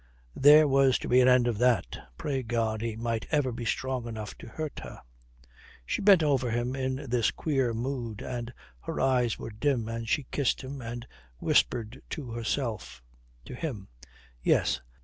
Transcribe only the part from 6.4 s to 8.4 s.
him in this queer mood,